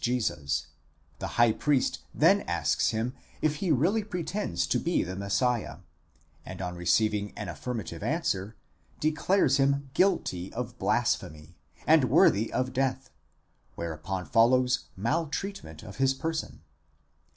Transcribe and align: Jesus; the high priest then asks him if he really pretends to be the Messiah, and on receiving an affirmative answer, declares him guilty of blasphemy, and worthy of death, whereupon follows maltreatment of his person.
Jesus; 0.03 0.65
the 1.19 1.27
high 1.37 1.51
priest 1.51 1.99
then 2.11 2.41
asks 2.47 2.89
him 2.89 3.13
if 3.39 3.57
he 3.57 3.71
really 3.71 4.03
pretends 4.03 4.65
to 4.65 4.79
be 4.79 5.03
the 5.03 5.15
Messiah, 5.15 5.77
and 6.43 6.59
on 6.59 6.75
receiving 6.75 7.37
an 7.37 7.47
affirmative 7.49 8.01
answer, 8.01 8.55
declares 8.99 9.57
him 9.57 9.91
guilty 9.93 10.51
of 10.53 10.79
blasphemy, 10.79 11.55
and 11.85 12.05
worthy 12.09 12.51
of 12.51 12.73
death, 12.73 13.11
whereupon 13.75 14.25
follows 14.25 14.85
maltreatment 14.97 15.83
of 15.83 15.97
his 15.97 16.15
person. 16.15 16.61